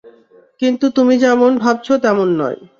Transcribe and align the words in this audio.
কিন্তু 0.61 0.85
তুমি 0.89 1.15
যেমন 1.17 1.51
ভাবছো 1.57 1.93
তেমন 1.97 2.29
নয়। 2.37 2.59